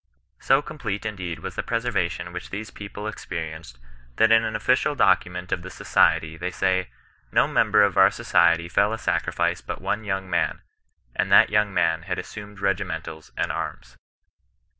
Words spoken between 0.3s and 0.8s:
So com